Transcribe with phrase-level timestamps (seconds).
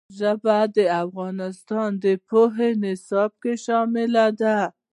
[0.17, 4.57] ژبې د افغانستان د پوهنې نصاب کې شامل دي.